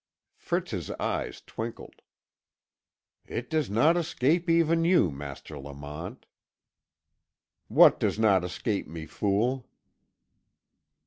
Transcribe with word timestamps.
Fritz's 0.35 0.89
eyes 0.99 1.41
twinkled. 1.41 2.01
"It 3.27 3.51
does 3.51 3.69
not 3.69 3.95
escape 3.97 4.49
even 4.49 4.83
you, 4.83 5.11
Master 5.11 5.59
Lamont." 5.59 6.25
"What 7.67 7.99
does 7.99 8.17
not 8.17 8.43
escape 8.43 8.87
me, 8.87 9.05
fool?" 9.05 9.69